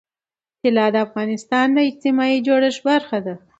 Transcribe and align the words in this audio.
طلا 0.63 0.85
د 0.93 0.95
افغانستان 1.07 1.67
د 1.73 1.77
اجتماعي 1.89 2.37
جوړښت 2.47 2.81
برخه 2.89 3.17
ده. 3.25 3.35